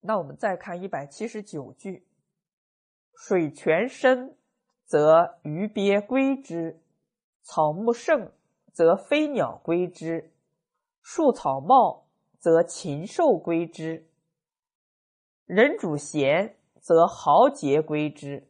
[0.00, 2.06] 那我们再看一百七十九句：
[3.14, 4.36] 水泉深，
[4.84, 6.76] 则鱼鳖归之；
[7.42, 8.30] 草木盛，
[8.72, 10.30] 则飞鸟归之；
[11.02, 12.06] 树草茂，
[12.38, 14.04] 则禽兽归之；
[15.46, 18.48] 人主贤，则豪杰归之。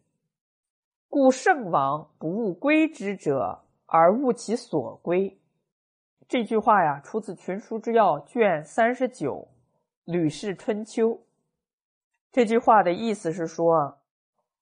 [1.09, 5.41] 故圣王不务归之者，而务其所归。
[6.29, 9.49] 这句话呀，出自《群书之要》卷三十九
[10.13, 11.09] 《吕氏春秋》。
[12.31, 13.99] 这句话的意思是说，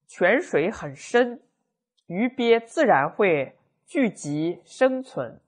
[0.07, 1.43] 泉水很深，
[2.07, 5.41] 鱼鳖自然会聚集生存；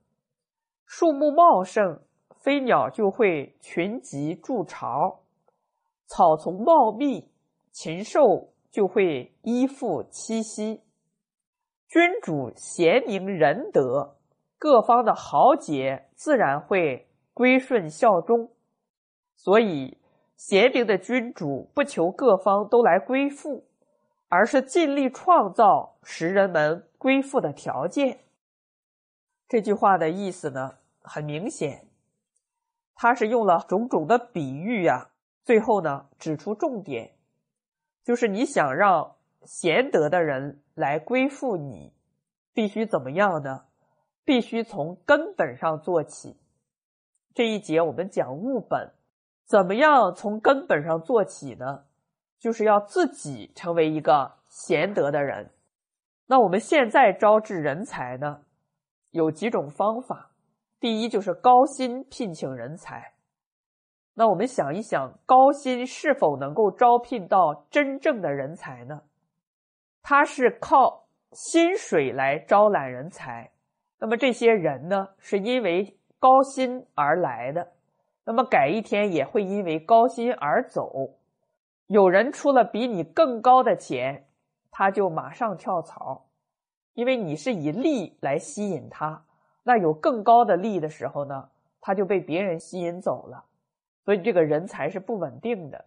[0.84, 2.00] 树木茂盛，
[2.36, 5.20] 飞鸟就会群集筑巢；
[6.06, 7.30] 草丛茂密，
[7.70, 10.82] 禽兽就会依附栖息。
[11.86, 14.16] 君主贤明仁德，
[14.58, 18.50] 各方的豪杰自然会归顺效忠。
[19.34, 19.96] 所以，
[20.38, 23.66] 贤明的君主不求各方都来归附，
[24.28, 28.20] 而是尽力创造使人们归附的条件。
[29.46, 31.86] 这句话的意思呢，很明显，
[32.94, 35.10] 他是用了种种的比喻呀，
[35.44, 37.12] 最后呢，指出重点，
[38.04, 40.62] 就是你想让贤德的人。
[40.78, 41.92] 来归附你，
[42.54, 43.64] 必须怎么样呢？
[44.24, 46.36] 必须从根本上做起。
[47.34, 48.92] 这一节我们讲物本，
[49.48, 51.84] 怎么样从根本上做起呢？
[52.38, 55.50] 就是要自己成为一个贤德的人。
[56.26, 58.42] 那我们现在招致人才呢，
[59.10, 60.32] 有几种方法。
[60.78, 63.14] 第一就是高薪聘请人才。
[64.14, 69.00] 那我们想一想，高薪是否能够招聘到真正的人才呢？
[70.02, 73.50] 他是靠薪水来招揽人才，
[73.98, 77.72] 那么这些人呢，是因为高薪而来的，
[78.28, 81.14] 那么改一天也会因为高薪而走。
[81.86, 84.26] 有人出了比你更高的钱，
[84.70, 86.26] 他就马上跳槽，
[86.92, 89.24] 因为你是以利来吸引他，
[89.62, 91.48] 那有更高的利的时候呢，
[91.80, 93.46] 他就被别人吸引走了，
[94.04, 95.86] 所以这个人才是不稳定的。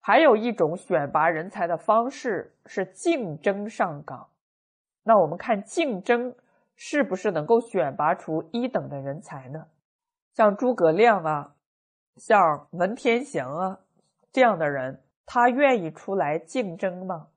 [0.00, 4.28] 还有一种选拔人才的方式是竞争上岗，
[5.02, 6.32] 那我们看竞争
[6.76, 9.66] 是不是能够选拔出一等的人才呢？
[10.32, 11.55] 像诸葛亮啊，
[12.16, 13.80] 像文天祥啊
[14.32, 17.28] 这样的人，他愿意出来竞争吗？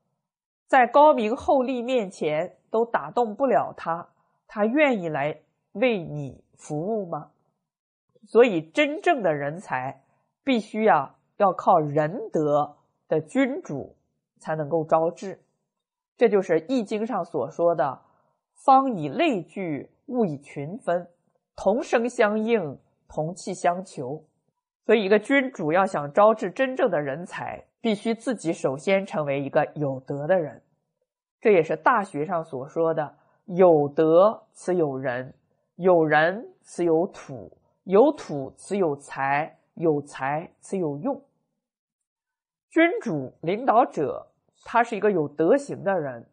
[0.67, 4.09] 在高明厚利面前都打动不了他，
[4.47, 5.41] 他愿意来
[5.73, 7.31] 为你服务吗？
[8.25, 10.03] 所以，真正的人才
[10.44, 11.16] 必须呀。
[11.38, 12.75] 要靠仁德
[13.07, 13.95] 的君主
[14.39, 15.41] 才能够招致，
[16.18, 18.01] 这就是《易经》上所说的
[18.66, 21.07] “方以类聚，物以群分，
[21.56, 24.25] 同声相应，同气相求”。
[24.89, 30.63] 所以，一个君主要想招致真正的人才，必须自己首先成为一个有德的人。
[31.39, 35.35] 这也是《大学》上所说的“有德此有人，
[35.75, 41.23] 有人此有土，有土此有财，有财此有用”。
[42.71, 44.25] 君主领导者，
[44.66, 46.25] 他是一个有德行的人，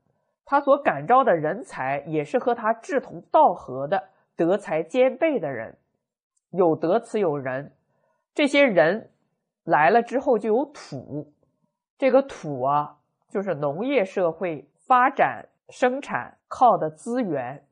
[0.46, 4.02] 他所感召的人才也是和他志同道合的
[4.34, 5.76] 德才兼备的人。
[6.52, 7.72] 有德此有人，
[8.36, 9.10] 这些人
[9.64, 11.32] 来了之后就有土，
[11.96, 12.98] 这个土啊，
[13.30, 17.64] 就是农业社会发展生产靠的资源。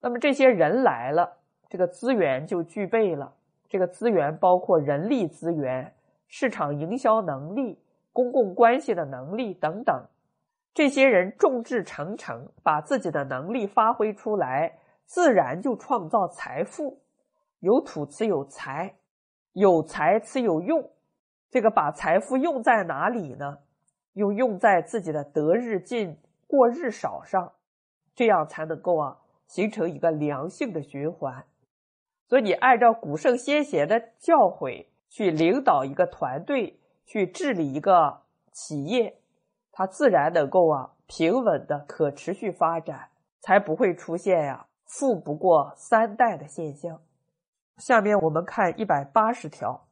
[0.00, 1.38] 那么这些人来了，
[1.68, 3.34] 这个资源就具备了。
[3.68, 5.92] 这个资源包括人力资源、
[6.28, 7.82] 市场营销能力。
[8.10, 10.06] 公共关系的能力等等，
[10.74, 17.00] 这些人众志成城，把自己的能力发挥出来，自然就创造财富。
[17.60, 18.96] 有土才有财，
[19.52, 20.90] 有财此有用。
[21.50, 23.58] 这个把财富用在哪里呢？
[24.12, 27.52] 又用在自己的得日进，过日少上，
[28.14, 31.44] 这样才能够啊形成一个良性的循环。
[32.26, 36.80] 所以，你按照古圣先贤的教诲去领导一个团队。
[37.10, 38.20] 去治理一个
[38.52, 39.22] 企业，
[39.72, 43.08] 它自然能够啊平稳的可持续发展，
[43.40, 47.00] 才不会出现呀富不过三代的现象。
[47.78, 49.88] 下面我们看一百八十条：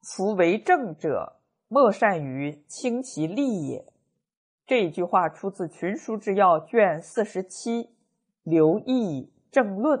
[0.00, 3.92] 夫为政者，莫善于轻其利也。
[4.66, 7.82] 这一句话出自《群书之要》卷四十七
[8.42, 10.00] 《刘毅政论》。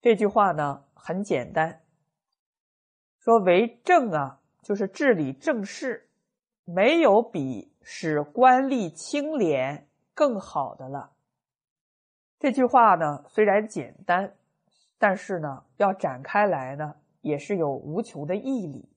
[0.00, 1.82] 这句话呢很简单，
[3.18, 4.36] 说为政啊。
[4.60, 6.10] 就是治理政事，
[6.64, 11.12] 没有比使官吏清廉更好的了。
[12.38, 14.34] 这句话呢虽然简单，
[14.98, 18.88] 但是呢要展开来呢也是有无穷的毅力。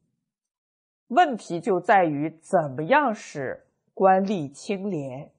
[1.07, 5.31] 问题就在于怎么样使官吏清廉。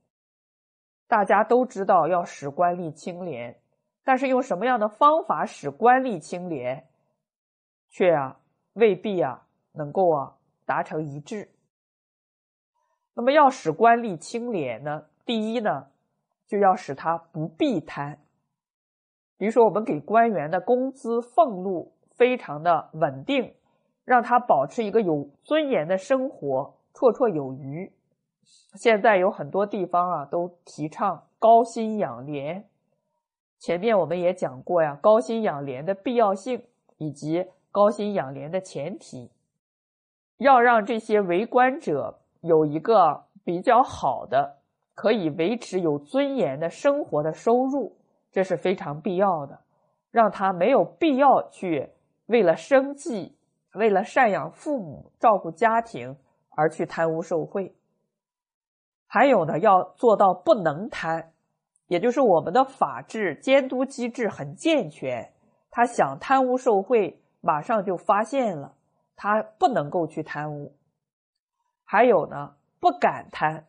[1.08, 3.60] 大家都知道要使官吏清廉，
[4.02, 6.88] 但是用什么样的方法使官吏清廉，
[7.90, 8.40] 却啊
[8.72, 11.50] 未必啊能够啊达成一致。
[13.12, 15.88] 那么要使官吏清廉呢，第一呢
[16.46, 18.21] 就要使他不必贪。
[19.42, 23.52] 比如说，我们给官员的工资俸禄非常的稳定，
[24.04, 27.90] 让他保持一个有尊严的生活，绰绰有余。
[28.76, 32.66] 现在有很多地方啊，都提倡高薪养廉。
[33.58, 36.62] 前面我们也讲过呀，高薪养廉的必要性
[36.98, 39.32] 以及高薪养廉的前提，
[40.36, 44.58] 要让这些为官者有一个比较好的、
[44.94, 47.96] 可以维持有尊严的生活的收入。
[48.32, 49.60] 这是非常必要的，
[50.10, 51.92] 让他没有必要去
[52.26, 53.36] 为了生计、
[53.74, 56.16] 为了赡养父母、照顾家庭
[56.56, 57.76] 而去贪污受贿。
[59.06, 61.32] 还有呢，要做到不能贪，
[61.86, 65.34] 也就是我们的法治监督机制很健全，
[65.70, 68.74] 他想贪污受贿，马上就发现了，
[69.14, 70.74] 他不能够去贪污。
[71.84, 73.66] 还有呢，不敢贪，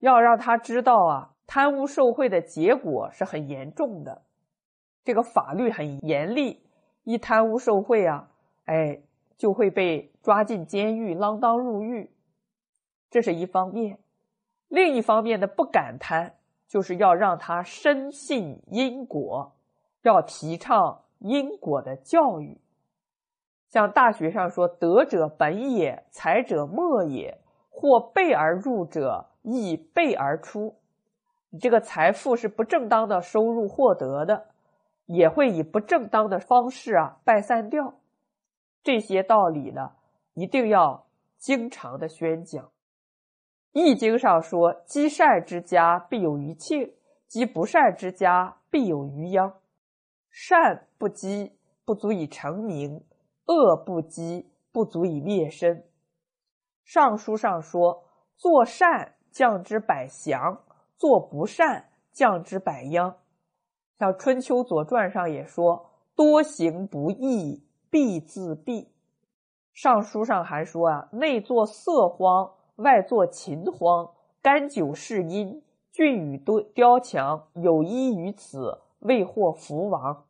[0.00, 1.31] 要让他知道啊。
[1.54, 4.22] 贪污受贿的结果是很严重的，
[5.04, 6.62] 这个法律很严厉，
[7.04, 8.30] 一贪污受贿啊，
[8.64, 9.02] 哎，
[9.36, 12.10] 就会被抓进监狱，锒铛入狱。
[13.10, 13.98] 这是一方面，
[14.68, 16.32] 另一方面呢不敢贪，
[16.68, 19.54] 就是要让他深信因果，
[20.04, 22.58] 要提倡因果的教育。
[23.68, 27.42] 像大学上说：“德者本也，才者末也。
[27.68, 30.76] 或备而入者，亦备而出。”
[31.52, 34.46] 你这个财富是不正当的收入获得的，
[35.04, 37.92] 也会以不正当的方式啊败散掉。
[38.82, 39.92] 这些道理呢，
[40.32, 41.04] 一定要
[41.36, 42.64] 经常的宣讲。
[43.72, 46.94] 《易经》上说：“积善之家必有余庆，
[47.26, 49.52] 积不善之家必有余殃。
[50.30, 51.52] 善不积，
[51.84, 53.02] 不足以成名；
[53.44, 55.76] 恶不积，不足以灭身。”
[56.84, 58.04] 《尚书》上说
[58.36, 60.62] ：“做善，降之百祥。”
[61.02, 63.16] 做不善，降之百殃。
[63.98, 68.84] 像《春秋左传》上也说：“多行不义，必自毙。”
[69.72, 74.12] 《尚书》上还说啊：“内作色荒，外作秦荒。
[74.40, 80.26] 甘酒是因，俊与多雕墙，有依于此，未获福王。”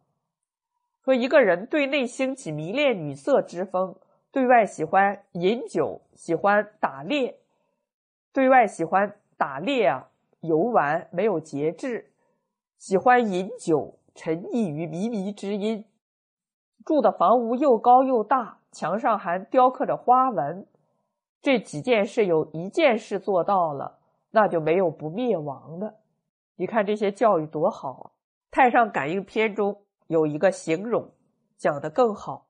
[1.05, 3.95] 说一个人对内兴起迷恋女色之风，
[4.31, 7.41] 对外喜欢饮酒，喜欢打猎，
[8.33, 10.09] 对外喜欢打猎啊。
[10.43, 12.13] 游玩没有节制，
[12.77, 15.85] 喜欢饮酒，沉溺于靡靡之音。
[16.85, 20.67] 住的房屋又高又大，墙上还雕刻着花纹。
[21.41, 24.01] 这几件事有一件事做到了，
[24.33, 25.95] 那就没有不灭亡的。
[26.57, 28.05] 你看这些教育多好啊！
[28.51, 31.09] 《太上感应篇》中有一个形容
[31.57, 32.47] 讲得更好，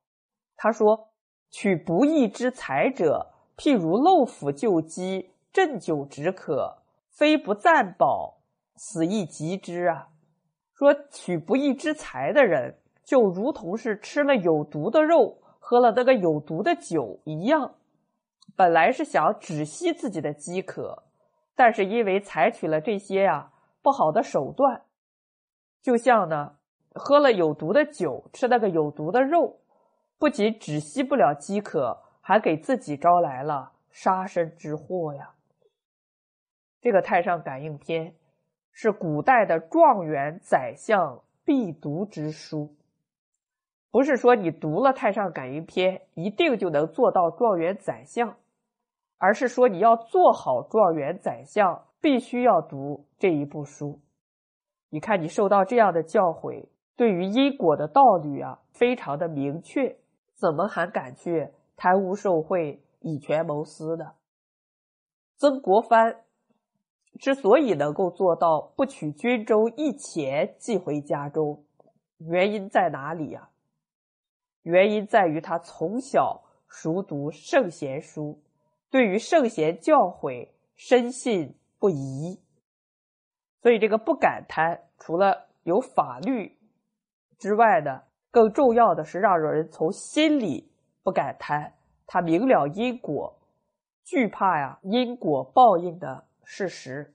[0.57, 1.09] 他说
[1.51, 6.79] ：“取不义之财者，譬如漏斧救鸡，鸩酒止渴。”
[7.13, 8.39] 非不暂保，
[8.75, 10.09] 死亦及之啊！
[10.75, 17.75] 说取不义之财的人，就如同是吃了有毒的肉，喝了那个有毒的酒一样。
[18.57, 21.05] 本来是想止息自己的饥渴，
[21.55, 23.53] 但是因为采取了这些呀
[23.83, 24.83] 不好的手段，
[25.83, 26.57] 就像呢
[26.95, 29.61] 喝了有毒的酒，吃那个有毒的肉，
[30.19, 35.31] 不仅止息不了饥渴，还给自己招来了杀身之祸呀！
[36.83, 38.11] 这个《太上感应篇》
[38.73, 42.75] 是古代的状元、宰相必读之书，
[43.93, 48.37] 不是说你读了《太上感应篇》一定就能做到状元、宰相，
[49.17, 54.01] 而是说你要做好状元、宰相，必须要读这一部书。
[54.91, 59.97] 你看，你受到这样的教诲，对于因果的道理啊，非常的明确，
[60.35, 64.17] 怎么还敢去贪污受贿、以权谋私的？
[65.37, 66.17] 曾国藩。
[67.19, 71.65] 之所以能够做到不取军中一钱寄回家中，
[72.19, 73.51] 原因在哪里呀？
[74.63, 78.41] 原因在于他从小熟读圣贤书，
[78.91, 82.41] 对于圣贤教诲深信不疑，
[83.61, 86.57] 所以这个不敢贪，除了有法律
[87.39, 91.75] 之外呢，更重要的是让人从心里不敢贪。
[92.07, 93.39] 他明了因果，
[94.05, 96.25] 惧怕呀因果报应的。
[96.45, 97.15] 事实，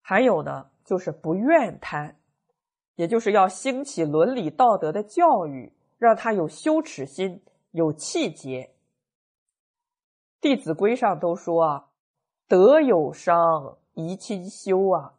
[0.00, 2.16] 还有呢，就是不愿贪，
[2.96, 8.74] 也就是要兴起伦理道德的教育，让他有羞耻心，有气节。
[10.40, 11.88] 弟子规》上都说啊，
[12.48, 15.14] 德有伤，贻亲羞啊。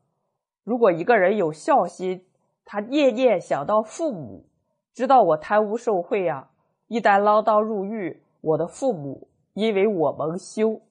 [0.63, 2.25] 如果一个人有孝心，
[2.65, 4.45] 他念念想到父母，
[4.93, 6.51] 知道我贪污受贿啊，
[6.87, 10.81] 一旦唠叨入狱，我的父母因为我蒙羞，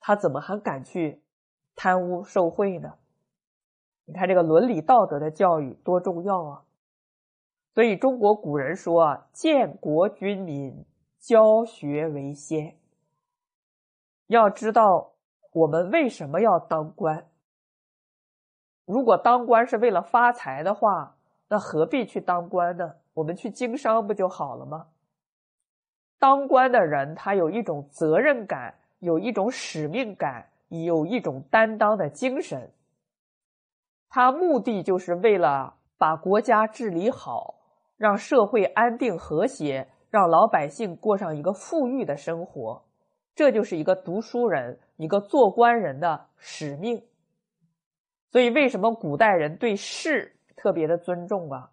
[0.00, 1.22] 他怎么还敢去
[1.78, 2.94] 贪污受贿呢？
[4.04, 6.64] 你看这个伦理道德的教育多重要啊！
[7.72, 10.84] 所以中国古人说啊，建国君民，
[11.20, 12.76] 教学为先。
[14.26, 15.12] 要知道
[15.52, 17.28] 我们为什么要当官？
[18.84, 21.16] 如果当官是为了发财的话，
[21.48, 22.96] 那何必去当官呢？
[23.14, 24.88] 我们去经商不就好了吗？
[26.18, 32.72] 当官的人他有一种责任感，有一种使命感，有一种担当的精神。
[34.08, 37.56] 他目的就是为了把国家治理好，
[37.96, 42.84] 让社会安定和谐，让老百姓过上一个富裕的生活。
[43.34, 47.02] 这就是一个读书人、一个做官人的使命。
[48.30, 51.70] 所以，为什么古代人对士特别的尊重啊？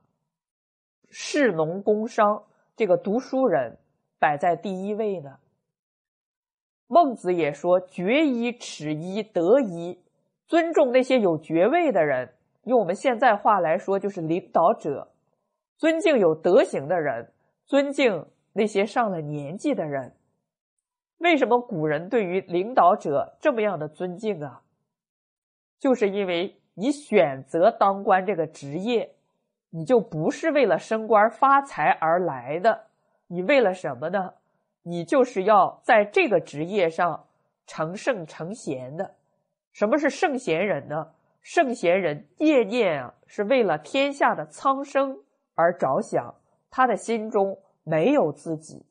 [1.09, 2.43] 士农工商，
[2.75, 3.77] 这个读书人
[4.19, 5.39] 摆在第一位呢。
[6.87, 9.99] 孟子也说：“决一耻一德一，
[10.47, 12.33] 尊重那些有爵位的人。
[12.63, 15.07] 用我们现在话来说，就是领导者；
[15.77, 17.31] 尊敬有德行的人，
[17.65, 20.13] 尊敬那些上了年纪的人。”
[21.19, 24.61] 为什么古人对于领导者这么样的尊敬啊？
[25.79, 29.15] 就是因为你选择当官这个职业，
[29.71, 32.87] 你就不是为了升官发财而来的，
[33.27, 34.33] 你为了什么呢？
[34.87, 37.25] 你就是要在这个职业上
[37.65, 39.15] 成圣成贤的。
[39.73, 41.11] 什么是圣贤人呢？
[41.41, 45.17] 圣贤人念念啊是为了天下的苍生
[45.55, 46.35] 而着想，
[46.69, 48.85] 他的心中没有自己。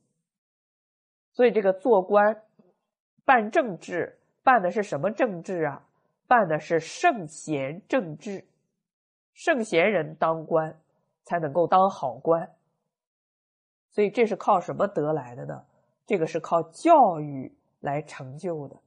[1.33, 2.43] 所以，这个做官、
[3.25, 5.87] 办政治，办的是什么政治啊？
[6.27, 8.45] 办的是圣贤政治。
[9.33, 10.77] 圣贤人当官，
[11.23, 12.51] 才能够当好官。
[13.91, 15.65] 所以，这是靠什么得来的呢？
[16.07, 18.81] 这个是靠教育来成就的。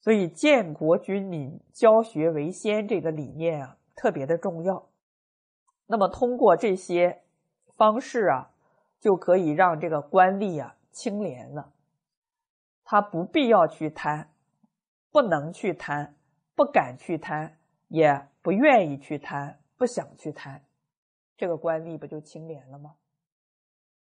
[0.00, 4.88] 所以，建国君民，教学为先，这个理念啊，特别的重要。
[5.86, 7.22] 那么，通过这些
[7.76, 8.50] 方式啊，
[8.98, 10.76] 就可以让这个官吏啊。
[10.90, 11.72] 清廉了，
[12.82, 14.32] 他不必要去贪，
[15.12, 16.16] 不能去贪，
[16.56, 20.64] 不敢去贪，也不愿意去贪，不想去贪，
[21.36, 22.96] 这个官吏不就清廉了吗？